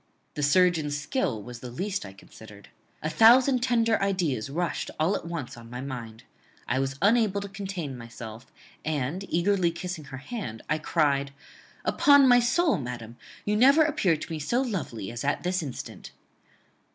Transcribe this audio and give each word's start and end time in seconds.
The 0.33 0.41
surgeon's 0.41 0.97
skill 0.99 1.43
was 1.43 1.59
the 1.59 1.69
least 1.69 2.07
I 2.07 2.13
considered. 2.13 2.69
A 3.03 3.09
thousand 3.11 3.61
tender 3.61 4.01
ideas 4.01 4.49
rushed 4.49 4.89
all 4.99 5.15
at 5.15 5.27
once 5.27 5.55
on 5.55 5.69
my 5.69 5.79
mind. 5.79 6.23
I 6.67 6.79
was 6.79 6.95
unable 7.03 7.39
to 7.39 7.47
contain 7.47 7.95
myself, 7.95 8.51
and, 8.83 9.23
eagerly 9.31 9.69
kissing 9.69 10.05
her 10.05 10.17
hand, 10.17 10.63
I 10.67 10.79
cried 10.79 11.33
Upon 11.85 12.27
my 12.27 12.39
soul, 12.39 12.79
madam, 12.79 13.15
you 13.45 13.55
never 13.55 13.83
appeared 13.83 14.23
to 14.23 14.31
me 14.31 14.39
so 14.39 14.59
lovely 14.63 15.11
as 15.11 15.23
at 15.23 15.43
this 15.43 15.61
instant. 15.61 16.09